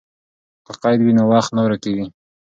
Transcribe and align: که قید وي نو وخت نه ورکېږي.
که 0.65 0.73
قید 0.81 0.99
وي 1.01 1.13
نو 1.17 1.23
وخت 1.31 1.49
نه 1.55 1.61
ورکېږي. 1.63 2.05